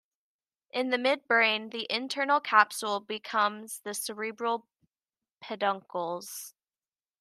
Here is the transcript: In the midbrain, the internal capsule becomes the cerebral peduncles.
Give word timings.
In 0.71 0.89
the 0.89 0.97
midbrain, 0.97 1.69
the 1.71 1.85
internal 1.87 2.39
capsule 2.39 3.01
becomes 3.01 3.81
the 3.81 3.93
cerebral 3.93 4.67
peduncles. 5.39 6.55